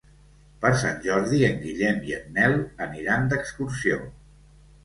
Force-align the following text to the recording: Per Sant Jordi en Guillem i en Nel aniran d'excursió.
Per 0.63 0.69
Sant 0.83 0.95
Jordi 1.03 1.41
en 1.49 1.59
Guillem 1.65 2.01
i 2.13 2.15
en 2.21 2.25
Nel 2.39 2.57
aniran 2.87 3.29
d'excursió. 3.35 4.01